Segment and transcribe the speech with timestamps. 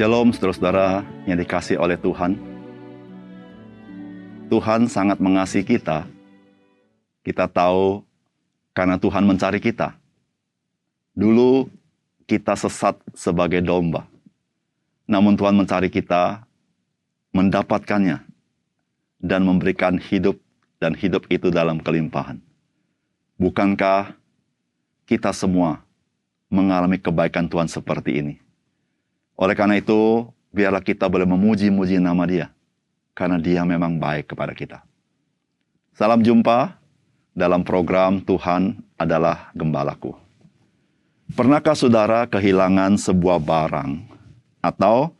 [0.00, 2.32] Shalom saudara-saudara yang dikasih oleh Tuhan.
[4.48, 6.08] Tuhan sangat mengasihi kita.
[7.20, 8.00] Kita tahu
[8.72, 9.92] karena Tuhan mencari kita.
[11.12, 11.68] Dulu
[12.24, 14.08] kita sesat sebagai domba.
[15.04, 16.48] Namun Tuhan mencari kita,
[17.36, 18.24] mendapatkannya,
[19.20, 20.40] dan memberikan hidup
[20.80, 22.40] dan hidup itu dalam kelimpahan.
[23.36, 24.16] Bukankah
[25.04, 25.84] kita semua
[26.48, 28.49] mengalami kebaikan Tuhan seperti ini?
[29.40, 32.52] Oleh karena itu, biarlah kita boleh memuji-muji nama dia.
[33.16, 34.84] Karena dia memang baik kepada kita.
[35.96, 36.76] Salam jumpa
[37.32, 40.12] dalam program Tuhan adalah Gembalaku.
[41.32, 44.04] Pernahkah saudara kehilangan sebuah barang
[44.60, 45.16] atau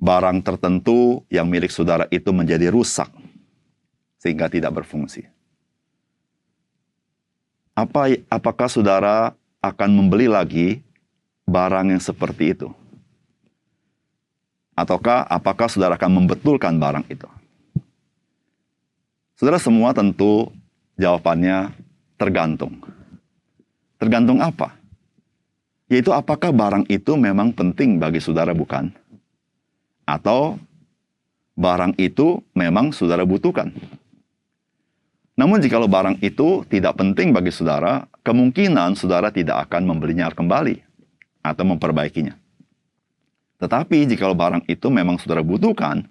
[0.00, 3.12] barang tertentu yang milik saudara itu menjadi rusak
[4.16, 5.28] sehingga tidak berfungsi?
[7.76, 10.80] Apa apakah saudara akan membeli lagi
[11.44, 12.79] barang yang seperti itu?
[14.80, 17.28] Ataukah apakah saudara akan membetulkan barang itu?
[19.36, 20.48] Saudara semua tentu
[20.96, 21.76] jawabannya
[22.16, 22.80] tergantung.
[24.00, 24.72] Tergantung apa?
[25.92, 28.88] Yaitu apakah barang itu memang penting bagi saudara bukan?
[30.08, 30.56] Atau
[31.60, 33.76] barang itu memang saudara butuhkan?
[35.36, 40.80] Namun jikalau barang itu tidak penting bagi saudara, kemungkinan saudara tidak akan membelinya kembali
[41.44, 42.39] atau memperbaikinya.
[43.60, 46.08] Tetapi jikalau barang itu memang saudara butuhkan,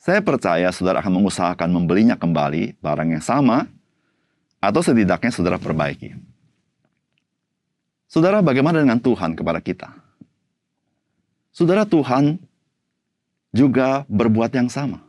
[0.00, 3.68] saya percaya saudara akan mengusahakan membelinya kembali barang yang sama
[4.56, 6.16] atau setidaknya saudara perbaiki.
[8.08, 9.92] Saudara, bagaimana dengan Tuhan kepada kita?
[11.52, 12.40] Saudara, Tuhan
[13.52, 15.04] juga berbuat yang sama.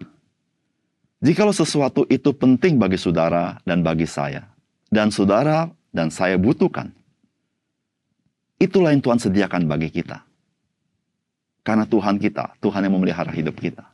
[1.24, 4.52] Jikalau sesuatu itu penting bagi saudara dan bagi saya,
[4.92, 6.92] dan saudara dan saya butuhkan,
[8.60, 10.29] itulah yang Tuhan sediakan bagi kita.
[11.70, 13.86] Karena Tuhan kita, Tuhan yang memelihara hidup kita.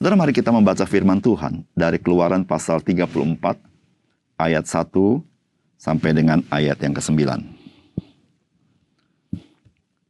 [0.00, 3.12] Saudara, mari kita membaca firman Tuhan dari Keluaran pasal 34
[4.40, 4.88] ayat 1
[5.76, 7.28] sampai dengan ayat yang ke-9.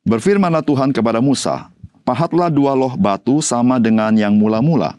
[0.06, 1.66] Berfirmanlah Tuhan kepada Musa,
[2.06, 4.94] Pahatlah dua loh batu sama dengan yang mula-mula.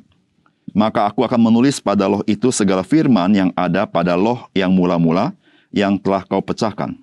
[0.76, 5.32] Maka aku akan menulis pada loh itu segala firman yang ada pada loh yang mula-mula
[5.72, 7.00] yang telah kau pecahkan.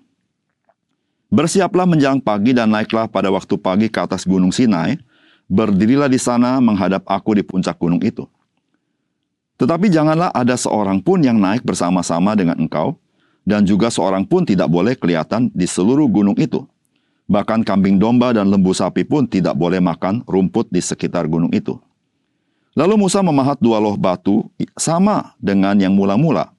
[1.27, 4.99] Bersiaplah menjelang pagi dan naiklah pada waktu pagi ke atas gunung Sinai.
[5.47, 8.27] Berdirilah di sana menghadap aku di puncak gunung itu.
[9.57, 12.99] Tetapi janganlah ada seorang pun yang naik bersama-sama dengan engkau,
[13.47, 16.67] dan juga seorang pun tidak boleh kelihatan di seluruh gunung itu.
[17.31, 21.79] Bahkan kambing domba dan lembu sapi pun tidak boleh makan rumput di sekitar gunung itu.
[22.77, 26.56] Lalu Musa memahat dua loh batu sama dengan yang mula-mula.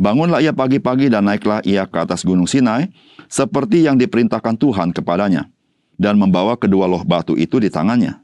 [0.00, 2.88] Bangunlah ia pagi-pagi dan naiklah ia ke atas gunung Sinai
[3.28, 5.52] seperti yang diperintahkan Tuhan kepadanya
[6.00, 8.18] dan membawa kedua loh batu itu di tangannya.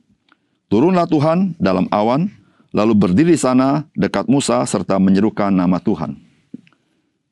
[0.69, 2.29] Turunlah Tuhan dalam awan
[2.73, 6.29] lalu berdiri di sana dekat Musa serta menyerukan nama Tuhan.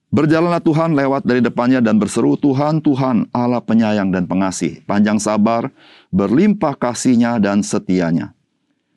[0.07, 5.69] Berjalanlah Tuhan lewat dari depannya dan berseru, Tuhan, Tuhan, Allah penyayang dan pengasih, panjang sabar,
[6.09, 8.33] berlimpah kasihnya dan setianya.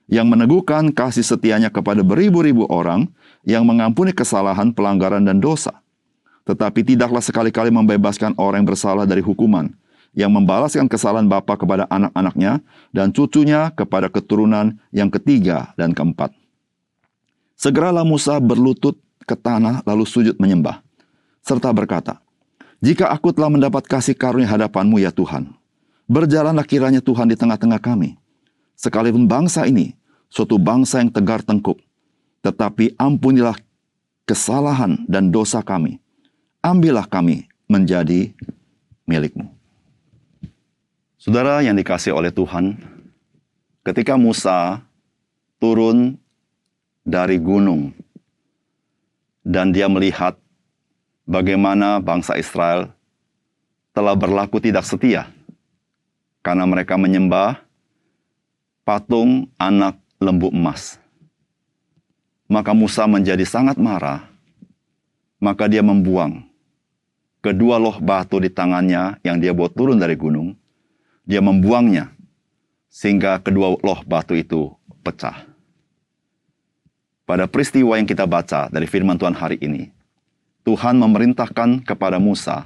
[0.07, 3.11] Yang meneguhkan kasih setianya kepada beribu-ribu orang
[3.47, 5.79] yang mengampuni kesalahan, pelanggaran, dan dosa.
[6.43, 9.69] Tetapi tidaklah sekali-kali membebaskan orang yang bersalah dari hukuman,
[10.17, 16.33] yang membalaskan kesalahan bapa kepada anak-anaknya dan cucunya kepada keturunan yang ketiga dan keempat.
[17.59, 20.81] Segeralah Musa berlutut ke tanah lalu sujud menyembah
[21.43, 22.21] serta berkata,
[22.79, 25.51] Jika aku telah mendapat kasih karunia hadapanmu ya Tuhan,
[26.05, 28.15] berjalanlah kiranya Tuhan di tengah-tengah kami.
[28.77, 29.97] Sekalipun bangsa ini,
[30.31, 31.81] suatu bangsa yang tegar tengkuk,
[32.39, 33.55] tetapi ampunilah
[34.23, 35.99] kesalahan dan dosa kami.
[36.59, 38.35] Ambillah kami menjadi
[39.07, 39.49] milikmu.
[41.19, 42.79] Saudara yang dikasih oleh Tuhan,
[43.83, 44.85] ketika Musa
[45.59, 46.15] turun
[47.03, 47.91] dari gunung
[49.43, 50.37] dan dia melihat
[51.25, 52.93] bagaimana bangsa Israel
[53.91, 55.27] telah berlaku tidak setia
[56.45, 57.59] karena mereka menyembah
[58.85, 60.98] patung anak lembu emas.
[62.49, 64.25] Maka Musa menjadi sangat marah,
[65.37, 66.49] maka dia membuang
[67.45, 70.57] kedua loh batu di tangannya yang dia bawa turun dari gunung,
[71.29, 72.09] dia membuangnya
[72.89, 74.73] sehingga kedua loh batu itu
[75.05, 75.45] pecah.
[77.29, 79.93] Pada peristiwa yang kita baca dari firman Tuhan hari ini,
[80.65, 82.65] Tuhan memerintahkan kepada Musa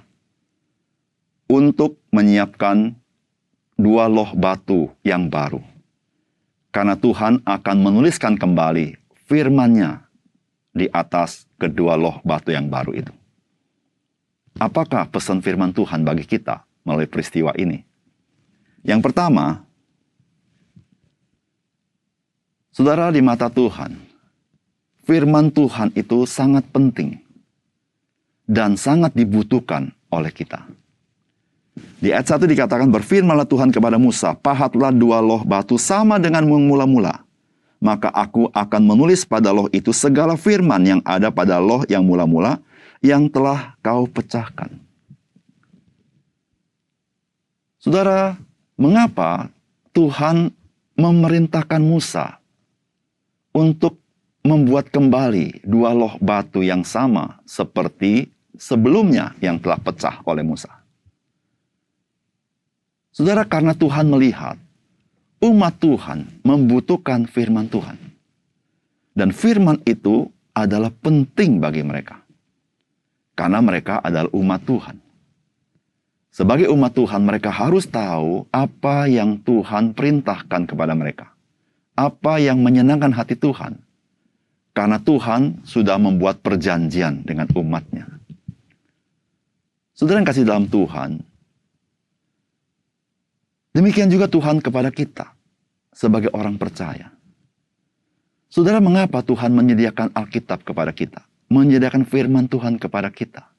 [1.51, 2.95] untuk menyiapkan
[3.75, 5.59] dua loh batu yang baru.
[6.71, 9.02] Karena Tuhan akan menuliskan kembali
[9.33, 10.05] firman-Nya
[10.69, 13.09] di atas kedua loh batu yang baru itu.
[14.61, 17.81] Apakah pesan firman Tuhan bagi kita melalui peristiwa ini?
[18.85, 19.65] Yang pertama,
[22.69, 23.97] saudara di mata Tuhan,
[25.01, 27.17] firman Tuhan itu sangat penting
[28.45, 30.69] dan sangat dibutuhkan oleh kita.
[31.73, 37.25] Di ayat 1 dikatakan berfirmanlah Tuhan kepada Musa, pahatlah dua loh batu sama dengan mula-mula.
[37.83, 42.63] Maka aku akan menulis pada loh itu segala firman yang ada pada loh yang mula-mula
[43.03, 44.71] yang telah kau pecahkan.
[47.83, 48.39] Saudara,
[48.79, 49.51] mengapa
[49.91, 50.55] Tuhan
[50.95, 52.39] memerintahkan Musa
[53.51, 53.99] untuk
[54.39, 60.71] membuat kembali dua loh batu yang sama seperti sebelumnya yang telah pecah oleh Musa?
[63.11, 64.55] Saudara, karena Tuhan melihat
[65.43, 67.99] umat Tuhan membutuhkan firman Tuhan.
[69.11, 72.23] Dan firman itu adalah penting bagi mereka.
[73.35, 74.95] Karena mereka adalah umat Tuhan.
[76.33, 81.29] Sebagai umat Tuhan, mereka harus tahu apa yang Tuhan perintahkan kepada mereka.
[81.93, 83.77] Apa yang menyenangkan hati Tuhan.
[84.73, 88.09] Karena Tuhan sudah membuat perjanjian dengan umatnya.
[89.93, 91.21] Saudara yang kasih dalam Tuhan,
[93.77, 95.32] demikian juga Tuhan kepada kita
[95.93, 97.13] sebagai orang percaya.
[98.53, 101.25] Saudara, mengapa Tuhan menyediakan Alkitab kepada kita?
[101.49, 103.49] Menyediakan firman Tuhan kepada kita?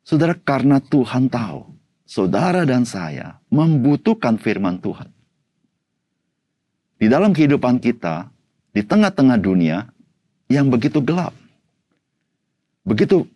[0.00, 1.76] Saudara, karena Tuhan tahu,
[2.06, 5.10] saudara dan saya membutuhkan firman Tuhan.
[6.96, 8.32] Di dalam kehidupan kita,
[8.72, 9.90] di tengah-tengah dunia
[10.48, 11.36] yang begitu gelap,
[12.86, 13.28] begitu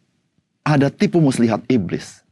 [0.64, 2.22] ada tipu muslihat iblis.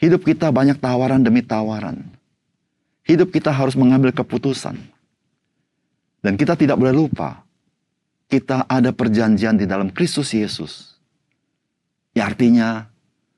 [0.00, 2.15] Hidup kita banyak tawaran demi tawaran.
[3.06, 4.74] Hidup kita harus mengambil keputusan.
[6.20, 7.46] Dan kita tidak boleh lupa,
[8.26, 10.96] kita ada perjanjian di dalam Kristus Yesus
[12.16, 12.88] Ya artinya,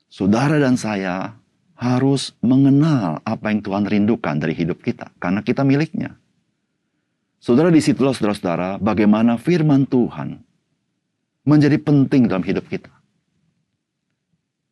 [0.06, 1.35] saudara dan saya
[1.75, 5.11] harus mengenal apa yang Tuhan rindukan dari hidup kita.
[5.19, 6.14] Karena kita miliknya.
[7.43, 10.38] Saudara di situlah saudara-saudara bagaimana firman Tuhan
[11.43, 12.94] menjadi penting dalam hidup kita.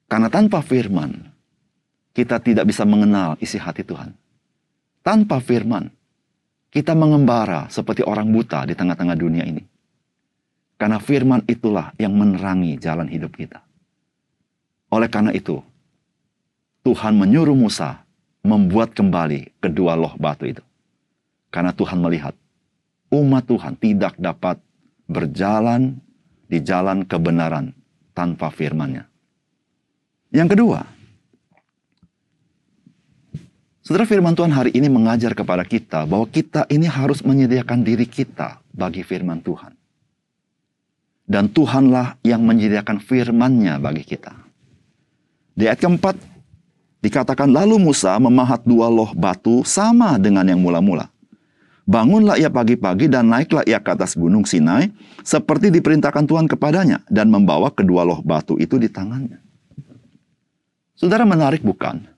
[0.06, 1.34] Karena tanpa firman,
[2.14, 4.14] kita tidak bisa mengenal isi hati Tuhan.
[5.06, 5.86] Tanpa firman,
[6.66, 9.62] kita mengembara seperti orang buta di tengah-tengah dunia ini.
[10.74, 13.62] Karena firman itulah yang menerangi jalan hidup kita.
[14.90, 15.62] Oleh karena itu,
[16.82, 18.02] Tuhan menyuruh Musa
[18.42, 20.62] membuat kembali kedua loh batu itu.
[21.54, 22.34] Karena Tuhan melihat
[23.14, 24.58] umat Tuhan tidak dapat
[25.06, 26.02] berjalan
[26.50, 27.70] di jalan kebenaran
[28.10, 29.06] tanpa firman-Nya.
[30.34, 30.82] Yang kedua,
[33.86, 38.58] Saudara firman Tuhan hari ini mengajar kepada kita bahwa kita ini harus menyediakan diri kita
[38.74, 39.78] bagi firman Tuhan.
[41.22, 44.34] Dan Tuhanlah yang menyediakan firman-Nya bagi kita.
[45.54, 46.18] Di ayat keempat
[46.98, 51.06] dikatakan lalu Musa memahat dua loh batu sama dengan yang mula-mula.
[51.86, 54.90] Bangunlah ia pagi-pagi dan naiklah ia ke atas gunung Sinai
[55.22, 59.38] seperti diperintahkan Tuhan kepadanya dan membawa kedua loh batu itu di tangannya.
[60.98, 62.15] Saudara menarik bukan?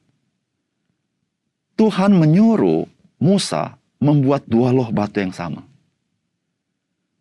[1.78, 2.90] Tuhan menyuruh
[3.22, 5.62] Musa membuat dua loh batu yang sama.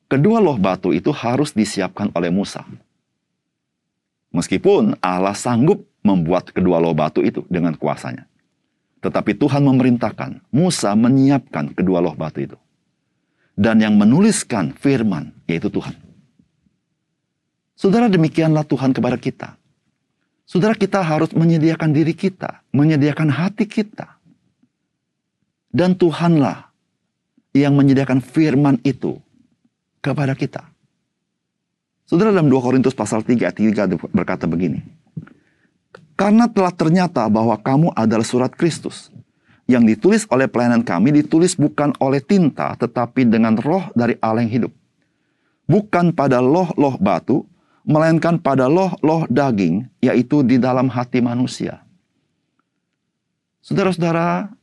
[0.09, 2.65] Kedua loh batu itu harus disiapkan oleh Musa.
[4.34, 8.25] Meskipun Allah sanggup membuat kedua loh batu itu dengan kuasanya.
[8.98, 12.58] Tetapi Tuhan memerintahkan Musa menyiapkan kedua loh batu itu.
[13.53, 15.93] Dan yang menuliskan firman yaitu Tuhan.
[17.77, 19.53] Saudara demikianlah Tuhan kepada kita.
[20.50, 24.16] Saudara kita harus menyediakan diri kita, menyediakan hati kita.
[25.77, 26.74] Dan Tuhanlah
[27.53, 29.22] yang menyediakan firman itu
[30.01, 30.65] kepada kita.
[32.10, 34.81] Saudara dalam 2 Korintus pasal 3 ayat 3 berkata begini.
[36.17, 39.13] Karena telah ternyata bahwa kamu adalah surat Kristus.
[39.69, 44.65] Yang ditulis oleh pelayanan kami ditulis bukan oleh tinta, tetapi dengan roh dari Allah yang
[44.65, 44.74] hidup.
[45.69, 47.46] Bukan pada loh-loh batu,
[47.86, 51.86] melainkan pada loh-loh daging, yaitu di dalam hati manusia.
[53.62, 54.56] Saudara-saudara,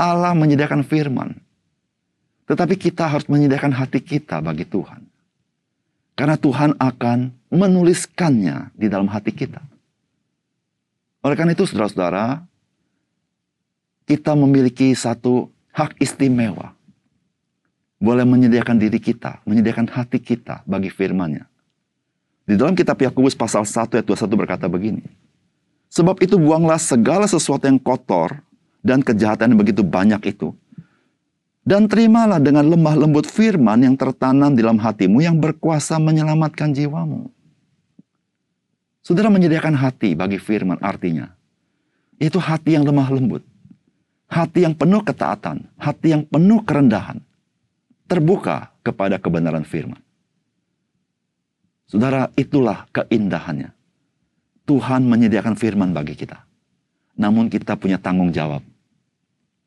[0.00, 1.36] Allah menyediakan firman.
[2.48, 5.04] Tetapi kita harus menyediakan hati kita bagi Tuhan.
[6.16, 9.60] Karena Tuhan akan menuliskannya di dalam hati kita.
[11.20, 12.40] Oleh karena itu, saudara-saudara,
[14.08, 16.72] kita memiliki satu hak istimewa.
[18.00, 21.44] Boleh menyediakan diri kita, menyediakan hati kita bagi firman-Nya.
[22.48, 25.04] Di dalam kitab Yakobus pasal 1 ayat 21 berkata begini.
[25.92, 28.40] Sebab itu buanglah segala sesuatu yang kotor
[28.80, 30.52] dan kejahatan yang begitu banyak itu.
[31.60, 37.28] Dan terimalah dengan lemah lembut firman yang tertanam di dalam hatimu yang berkuasa menyelamatkan jiwamu.
[39.04, 41.30] Saudara menyediakan hati bagi firman artinya.
[42.20, 43.44] Itu hati yang lemah lembut.
[44.30, 47.18] hati yang penuh ketaatan, hati yang penuh kerendahan,
[48.06, 49.98] terbuka kepada kebenaran firman.
[51.90, 53.74] Saudara, itulah keindahannya.
[54.62, 56.46] Tuhan menyediakan firman bagi kita.
[57.18, 58.62] Namun kita punya tanggung jawab.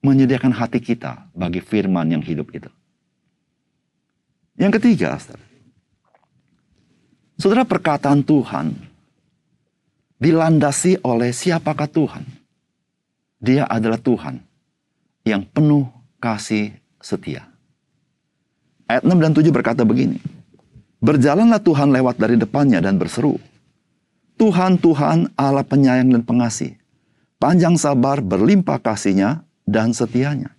[0.04, 2.68] Menyediakan hati kita bagi firman yang hidup itu.
[4.60, 5.16] Yang ketiga,
[7.40, 8.76] saudara perkataan Tuhan
[10.20, 12.24] dilandasi oleh siapakah Tuhan?
[13.40, 14.44] Dia adalah Tuhan
[15.24, 15.88] yang penuh
[16.20, 17.48] kasih setia.
[18.88, 20.20] Ayat 6 dan 7 berkata begini,
[21.04, 23.36] Berjalanlah Tuhan lewat dari depannya dan berseru,
[24.40, 26.80] Tuhan, Tuhan, Allah penyayang dan pengasih,
[27.44, 30.52] panjang sabar, berlimpah kasihnya dan setianya,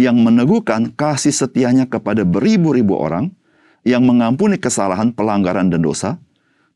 [0.00, 3.34] yang meneguhkan kasih setianya kepada beribu-ribu orang,
[3.84, 6.20] yang mengampuni kesalahan, pelanggaran, dan dosa,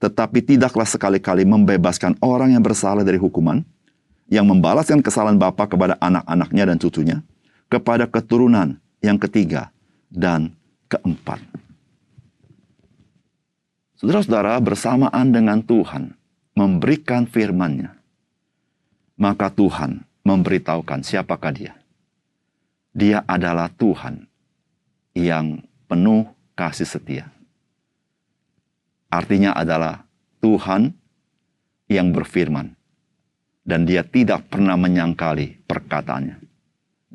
[0.01, 3.65] tetapi tidaklah sekali-kali membebaskan orang yang bersalah dari hukuman,
[4.29, 7.19] yang membalaskan kesalahan Bapa kepada anak-anaknya dan cucunya,
[7.69, 9.73] kepada keturunan yang ketiga
[10.09, 10.53] dan
[10.89, 11.41] keempat.
[14.01, 16.13] Saudara-saudara, bersamaan dengan Tuhan
[16.53, 17.97] memberikan firman-Nya,
[19.17, 21.73] maka Tuhan memberitahukan siapakah Dia.
[22.95, 24.25] Dia adalah Tuhan
[25.15, 26.27] yang penuh
[26.59, 27.31] kasih setia.
[29.13, 30.03] Artinya adalah
[30.43, 30.91] Tuhan
[31.87, 32.75] yang berfirman
[33.65, 36.37] dan dia tidak pernah menyangkali perkataannya.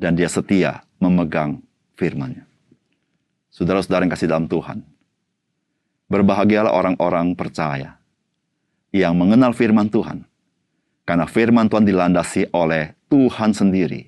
[0.00, 1.60] Dan dia setia memegang
[2.00, 2.48] firmannya.
[3.52, 4.80] Saudara-saudara yang kasih dalam Tuhan,
[6.08, 8.00] berbahagialah orang-orang percaya
[8.90, 10.24] yang mengenal firman Tuhan.
[11.10, 14.06] Karena firman Tuhan dilandasi oleh Tuhan sendiri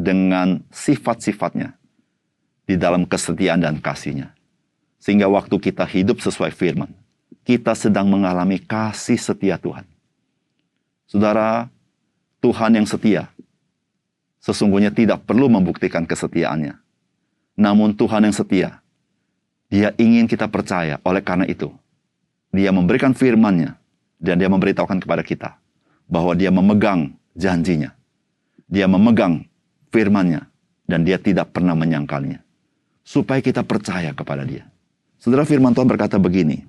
[0.00, 1.76] dengan sifat-sifatnya
[2.64, 4.32] di dalam kesetiaan dan kasihnya.
[4.96, 6.88] Sehingga waktu kita hidup sesuai firman,
[7.44, 9.84] kita sedang mengalami kasih setia Tuhan.
[11.04, 11.68] Saudara,
[12.40, 13.28] Tuhan yang setia
[14.40, 16.80] sesungguhnya tidak perlu membuktikan kesetiaannya.
[17.60, 18.80] Namun Tuhan yang setia,
[19.68, 21.68] dia ingin kita percaya oleh karena itu.
[22.56, 23.76] Dia memberikan firman-Nya
[24.16, 25.60] dan dia memberitahukan kepada kita
[26.08, 27.92] bahwa dia memegang janjinya.
[28.68, 29.44] Dia memegang
[29.92, 30.48] firman-Nya
[30.88, 32.40] dan dia tidak pernah menyangkalnya.
[33.04, 34.68] Supaya kita percaya kepada dia.
[35.20, 36.64] Saudara firman Tuhan berkata begini.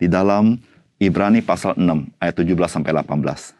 [0.00, 0.56] Di dalam
[0.96, 3.56] Ibrani pasal 6 ayat 17 sampai 18.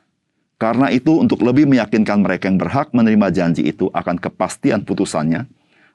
[0.60, 5.48] Karena itu untuk lebih meyakinkan mereka yang berhak menerima janji itu akan kepastian putusannya,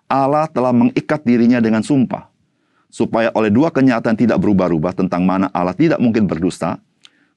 [0.09, 2.29] Allah telah mengikat dirinya dengan sumpah,
[2.89, 6.81] supaya oleh dua kenyataan tidak berubah-ubah tentang mana Allah tidak mungkin berdusta,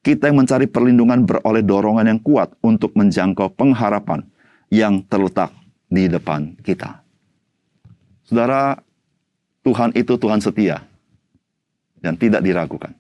[0.09, 4.25] kita yang mencari perlindungan beroleh dorongan yang kuat untuk menjangkau pengharapan
[4.73, 5.53] yang terletak
[5.85, 7.05] di depan kita.
[8.25, 8.81] Saudara,
[9.61, 10.81] Tuhan itu Tuhan setia
[12.01, 12.97] dan tidak diragukan.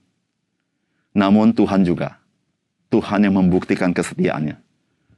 [1.17, 2.21] Namun Tuhan juga
[2.93, 4.61] Tuhan yang membuktikan kesetiaannya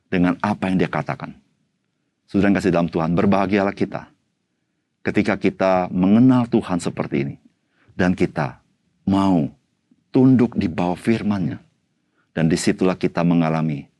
[0.06, 1.34] dengan apa yang dia katakan.
[2.30, 4.06] Sudah kasih dalam Tuhan, berbahagialah kita
[5.02, 7.36] ketika kita mengenal Tuhan seperti ini.
[7.98, 8.62] Dan kita
[9.10, 9.50] mau
[10.14, 11.69] tunduk di bawah firman-Nya.
[12.30, 13.90] Dan di situlah kita mengalami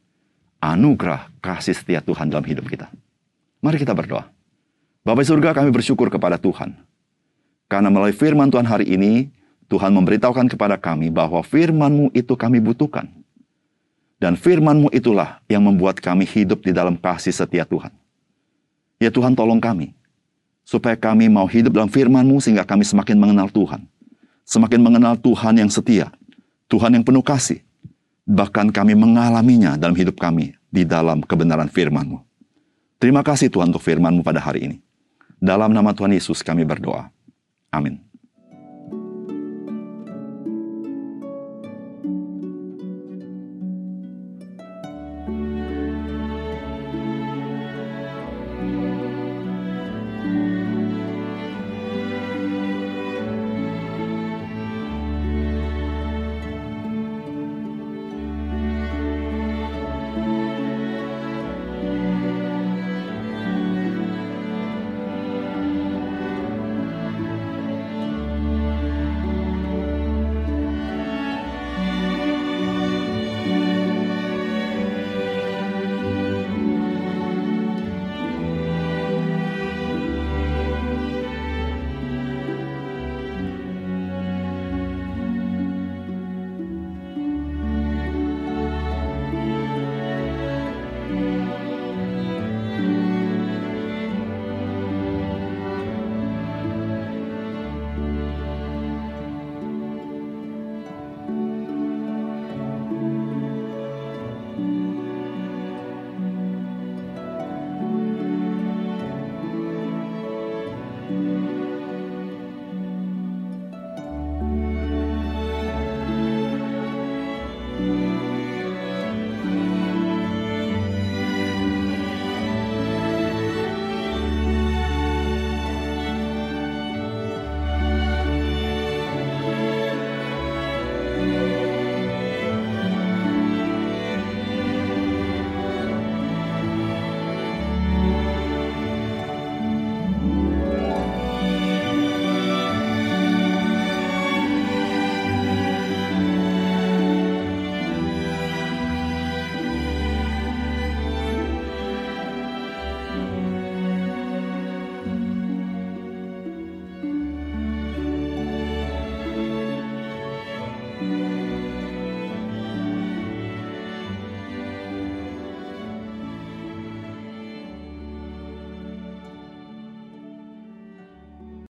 [0.62, 2.86] anugerah kasih setia Tuhan dalam hidup kita.
[3.60, 4.28] Mari kita berdoa.
[5.00, 6.76] Bapak surga kami bersyukur kepada Tuhan.
[7.70, 9.32] Karena melalui firman Tuhan hari ini,
[9.70, 13.06] Tuhan memberitahukan kepada kami bahwa firman-Mu itu kami butuhkan.
[14.20, 17.94] Dan firman-Mu itulah yang membuat kami hidup di dalam kasih setia Tuhan.
[19.00, 19.96] Ya Tuhan tolong kami,
[20.66, 23.86] supaya kami mau hidup dalam firman-Mu sehingga kami semakin mengenal Tuhan.
[24.44, 26.10] Semakin mengenal Tuhan yang setia,
[26.66, 27.62] Tuhan yang penuh kasih.
[28.30, 32.22] Bahkan kami mengalaminya dalam hidup kami di dalam kebenaran firman-Mu.
[33.02, 34.76] Terima kasih Tuhan untuk firman-Mu pada hari ini.
[35.40, 37.10] Dalam nama Tuhan Yesus kami berdoa.
[37.74, 38.09] Amin.